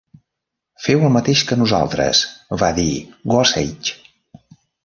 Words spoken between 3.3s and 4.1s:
Gossage.